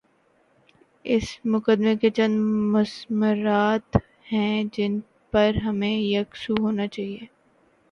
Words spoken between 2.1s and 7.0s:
چند مضمرات ہیں جن پر ہمیں یک سو ہونا